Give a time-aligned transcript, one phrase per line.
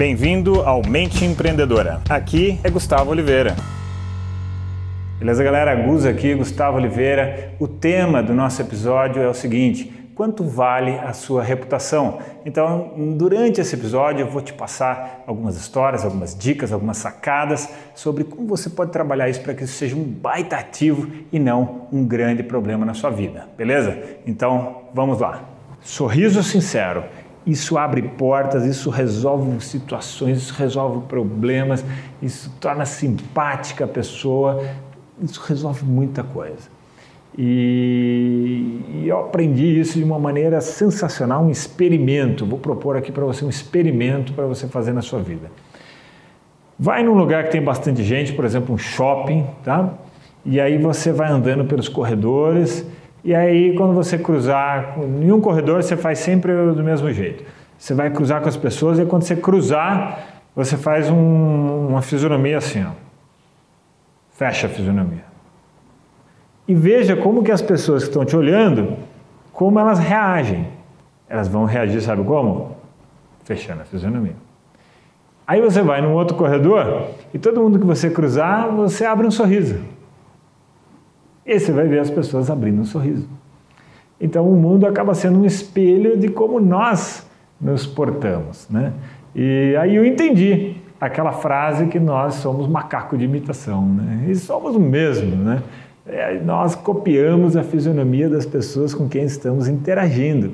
[0.00, 2.00] Bem-vindo ao Mente Empreendedora.
[2.08, 3.54] Aqui é Gustavo Oliveira.
[5.18, 5.74] Beleza, galera?
[5.74, 7.52] Gus aqui, Gustavo Oliveira.
[7.60, 12.18] O tema do nosso episódio é o seguinte: quanto vale a sua reputação?
[12.46, 18.24] Então, durante esse episódio, eu vou te passar algumas histórias, algumas dicas, algumas sacadas sobre
[18.24, 22.06] como você pode trabalhar isso para que isso seja um baita ativo e não um
[22.06, 23.98] grande problema na sua vida, beleza?
[24.26, 25.44] Então, vamos lá.
[25.82, 27.04] Sorriso sincero
[27.46, 31.84] isso abre portas, isso resolve situações, isso resolve problemas,
[32.20, 34.62] isso torna simpática a pessoa,
[35.22, 36.68] isso resolve muita coisa.
[37.38, 42.44] E, e, eu aprendi isso de uma maneira sensacional, um experimento.
[42.44, 45.50] Vou propor aqui para você um experimento para você fazer na sua vida.
[46.78, 49.94] Vai num lugar que tem bastante gente, por exemplo, um shopping, tá?
[50.44, 52.84] E aí você vai andando pelos corredores
[53.22, 57.44] e aí, quando você cruzar em um corredor, você faz sempre do mesmo jeito.
[57.76, 62.58] Você vai cruzar com as pessoas e quando você cruzar, você faz um, uma fisionomia
[62.58, 62.92] assim, ó.
[64.32, 65.24] Fecha a fisionomia.
[66.66, 68.96] E veja como que as pessoas que estão te olhando,
[69.52, 70.68] como elas reagem.
[71.28, 72.76] Elas vão reagir, sabe como?
[73.44, 74.36] Fechando a fisionomia.
[75.46, 79.30] Aí você vai num outro corredor e todo mundo que você cruzar, você abre um
[79.30, 79.80] sorriso.
[81.50, 83.28] E você vai ver as pessoas abrindo um sorriso.
[84.20, 87.26] Então o mundo acaba sendo um espelho de como nós
[87.60, 88.92] nos portamos, né?
[89.34, 94.26] E aí eu entendi aquela frase que nós somos macaco de imitação, né?
[94.28, 95.60] E somos o mesmo, né?
[96.06, 100.52] É, nós copiamos a fisionomia das pessoas com quem estamos interagindo.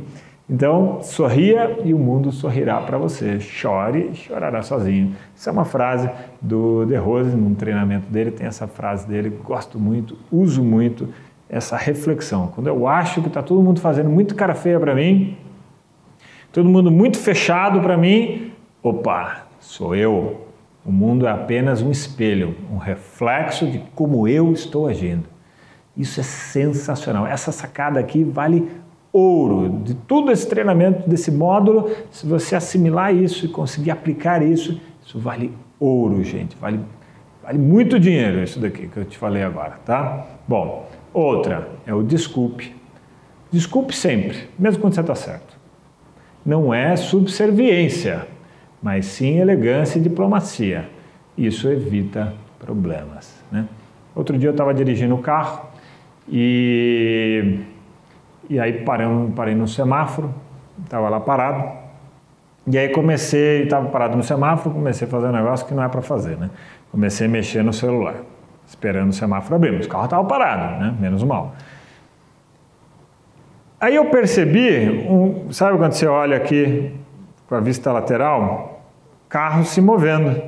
[0.49, 3.41] Então, sorria e o mundo sorrirá para você.
[3.41, 5.17] Chore chorará sozinho.
[5.35, 6.09] Isso é uma frase
[6.41, 11.09] do De Rose, num treinamento dele, tem essa frase dele, gosto muito, uso muito
[11.49, 12.47] essa reflexão.
[12.55, 15.37] Quando eu acho que está todo mundo fazendo muito cara feia para mim,
[16.53, 18.53] todo mundo muito fechado para mim,
[18.83, 20.47] opa, sou eu.
[20.85, 25.25] O mundo é apenas um espelho, um reflexo de como eu estou agindo.
[25.97, 27.27] Isso é sensacional.
[27.27, 28.71] Essa sacada aqui vale
[29.17, 34.79] ouro de todo esse treinamento, desse módulo, se você assimilar isso e conseguir aplicar isso,
[35.05, 36.57] isso vale ouro, gente.
[36.57, 36.81] Vale,
[37.43, 40.27] vale muito dinheiro isso daqui que eu te falei agora, tá?
[40.47, 42.75] Bom, outra é o desculpe.
[43.51, 45.57] Desculpe sempre, mesmo quando você está certo.
[46.45, 48.27] Não é subserviência,
[48.83, 50.89] mas sim elegância e diplomacia.
[51.39, 53.43] Isso evita problemas.
[53.51, 53.67] Né?
[54.15, 55.69] Outro dia eu estava dirigindo o carro
[56.29, 57.61] e
[58.49, 60.33] e aí parei, parei no semáforo,
[60.85, 61.87] estava lá parado.
[62.67, 65.89] E aí comecei, estava parado no semáforo, comecei a fazer um negócio que não é
[65.89, 66.51] para fazer, né?
[66.91, 68.17] Comecei a mexer no celular,
[68.67, 70.95] esperando o semáforo abrir, mas o carro estava parado, né?
[70.99, 71.55] Menos mal.
[73.81, 76.93] Aí eu percebi, um, sabe quando você olha aqui
[77.49, 78.83] com a vista lateral?
[79.29, 80.43] Carro se movendo.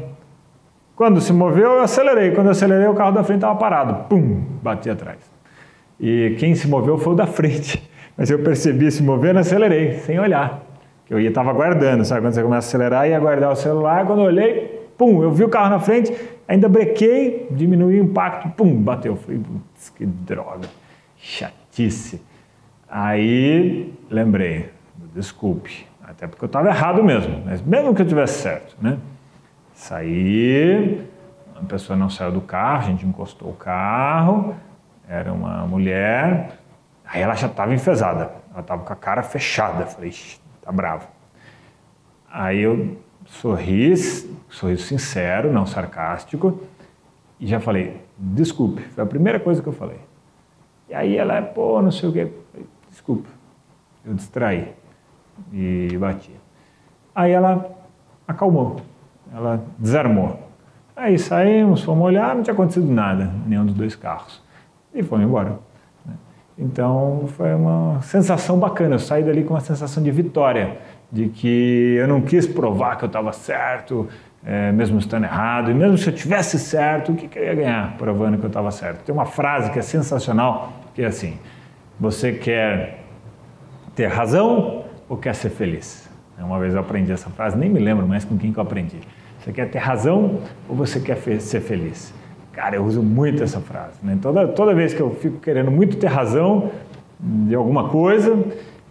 [0.96, 2.32] Quando se moveu, eu acelerei.
[2.32, 4.08] Quando eu acelerei, o carro da frente estava parado.
[4.08, 5.18] Pum, bati atrás.
[6.00, 7.87] E quem se moveu foi o da frente.
[8.18, 10.60] Mas eu percebi se movendo, acelerei, sem olhar.
[11.08, 12.22] Eu estava guardando, sabe?
[12.22, 14.04] Quando você começa a acelerar, ia guardar o celular.
[14.04, 16.12] Quando eu olhei, pum, eu vi o carro na frente,
[16.48, 19.14] ainda brequei, diminui o impacto, pum, bateu.
[19.14, 20.68] Falei, putz, que droga,
[21.16, 22.20] chatice.
[22.90, 24.70] Aí lembrei,
[25.14, 28.98] desculpe, até porque eu estava errado mesmo, mas mesmo que eu tivesse certo, né?
[29.74, 31.06] Saí,
[31.54, 34.56] a pessoa não saiu do carro, a gente encostou o carro,
[35.08, 36.58] era uma mulher,
[37.10, 39.86] Aí ela já estava enfesada, ela estava com a cara fechada.
[39.86, 40.12] Falei,
[40.60, 41.08] tá bravo.
[42.30, 43.96] Aí eu sorri,
[44.50, 46.60] sorriso sincero, não sarcástico,
[47.40, 50.00] e já falei, desculpe, foi a primeira coisa que eu falei.
[50.88, 52.30] E aí ela, pô, não sei o quê.
[52.90, 53.28] Desculpa,
[54.04, 54.74] eu distraí
[55.52, 56.32] e bati.
[57.14, 57.70] Aí ela
[58.26, 58.76] acalmou,
[59.32, 60.46] ela desarmou.
[60.94, 64.42] Aí saímos, fomos olhar, não tinha acontecido nada, nenhum dos dois carros.
[64.92, 65.58] E fomos embora.
[66.58, 68.96] Então foi uma sensação bacana.
[68.96, 70.78] Eu saí dali com uma sensação de vitória,
[71.10, 74.08] de que eu não quis provar que eu estava certo,
[74.44, 77.54] é, mesmo estando errado, e mesmo se eu tivesse certo, o que, que eu ia
[77.54, 79.04] ganhar provando que eu estava certo?
[79.04, 81.38] Tem uma frase que é sensacional, que é assim:
[81.98, 83.04] você quer
[83.94, 86.08] ter razão ou quer ser feliz?
[86.38, 89.00] Uma vez eu aprendi essa frase, nem me lembro mais com quem que eu aprendi.
[89.40, 92.14] Você quer ter razão ou você quer ser feliz?
[92.58, 94.00] Cara, eu uso muito essa frase.
[94.02, 94.18] Né?
[94.20, 96.72] Toda, toda vez que eu fico querendo muito ter razão
[97.20, 98.36] de alguma coisa,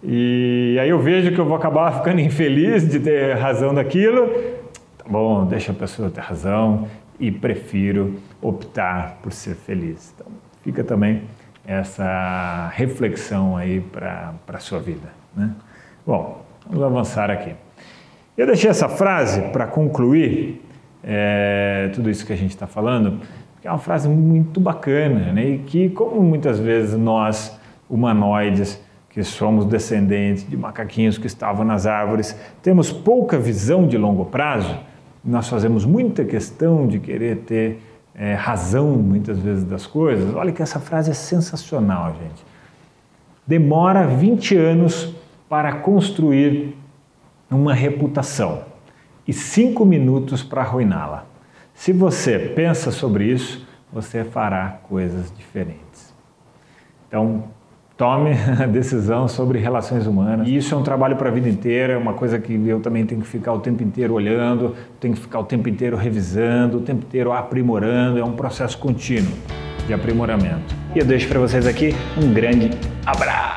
[0.01, 4.29] e aí eu vejo que eu vou acabar ficando infeliz de ter razão daquilo,
[4.97, 6.87] tá bom, deixa a pessoa ter razão
[7.19, 10.13] e prefiro optar por ser feliz.
[10.15, 10.31] Então,
[10.63, 11.23] fica também
[11.67, 15.09] essa reflexão aí para a sua vida.
[15.35, 15.51] Né?
[16.05, 17.53] Bom, vamos avançar aqui.
[18.37, 20.63] Eu deixei essa frase para concluir
[21.03, 23.19] é, tudo isso que a gente está falando,
[23.57, 25.49] porque é uma frase muito bacana, né?
[25.49, 27.59] E que, como muitas vezes nós,
[27.89, 34.25] humanoides, que somos descendentes de macaquinhos que estavam nas árvores, temos pouca visão de longo
[34.25, 34.77] prazo,
[35.25, 37.81] nós fazemos muita questão de querer ter
[38.13, 40.35] é, razão muitas vezes das coisas.
[40.35, 42.45] Olha que essa frase é sensacional, gente.
[43.45, 45.15] Demora 20 anos
[45.49, 46.77] para construir
[47.49, 48.61] uma reputação
[49.27, 51.25] e cinco minutos para arruiná-la.
[51.77, 56.13] Se você pensa sobre isso, você fará coisas diferentes.
[57.07, 57.43] Então,
[57.95, 58.31] tome
[58.61, 60.47] a decisão sobre relações humanas.
[60.47, 63.05] E isso é um trabalho para a vida inteira, é uma coisa que eu também
[63.05, 66.81] tenho que ficar o tempo inteiro olhando, tenho que ficar o tempo inteiro revisando, o
[66.81, 69.31] tempo inteiro aprimorando, é um processo contínuo
[69.85, 70.75] de aprimoramento.
[70.95, 72.71] E eu deixo para vocês aqui um grande
[73.05, 73.56] abraço.